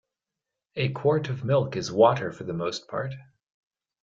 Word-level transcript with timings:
A 0.77 0.89
quart 0.93 1.29
of 1.29 1.43
milk 1.43 1.75
is 1.75 1.91
water 1.91 2.31
for 2.31 2.43
the 2.43 2.55
most 2.55 2.87
part. 2.87 3.13